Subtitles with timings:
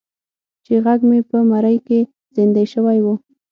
[0.65, 1.99] چې غږ مې په مرۍ کې
[2.35, 3.07] زیندۍ شوی و.